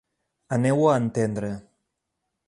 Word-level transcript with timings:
Aneu-ho 0.55 0.87
a 0.93 0.95
entendre! 1.03 1.51